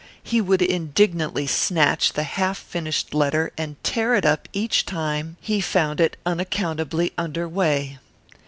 He 0.23 0.41
would 0.41 0.63
indignantly 0.63 1.45
snatch 1.45 2.13
the 2.13 2.23
half 2.23 2.57
finished 2.57 3.13
letter 3.13 3.51
and 3.55 3.75
tear 3.83 4.15
it 4.15 4.25
up 4.25 4.49
each 4.51 4.83
time 4.83 5.37
he 5.39 5.61
found 5.61 6.01
it 6.01 6.17
unaccountably 6.25 7.13
under 7.19 7.47
way. 7.47 7.99